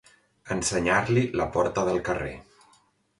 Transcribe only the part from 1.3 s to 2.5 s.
la porta del carrer.